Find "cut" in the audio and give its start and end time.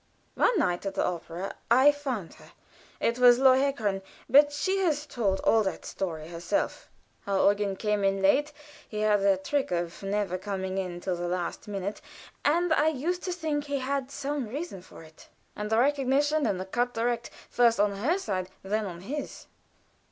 16.65-16.95